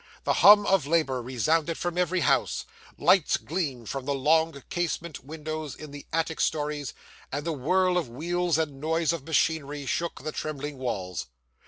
The 0.23 0.33
hum 0.41 0.65
of 0.65 0.87
labour 0.87 1.21
resounded 1.21 1.77
from 1.77 1.95
every 1.95 2.21
house; 2.21 2.65
lights 2.97 3.37
gleamed 3.37 3.87
from 3.89 4.05
the 4.05 4.15
long 4.15 4.63
casement 4.71 5.23
windows 5.23 5.75
in 5.75 5.91
the 5.91 6.07
attic 6.11 6.41
storeys, 6.41 6.95
and 7.31 7.45
the 7.45 7.53
whirl 7.53 7.99
of 7.99 8.09
wheels 8.09 8.57
and 8.57 8.81
noise 8.81 9.13
of 9.13 9.25
machinery 9.27 9.85
shook 9.85 10.23
the 10.23 10.31
trembling 10.31 10.79
walls. 10.79 11.27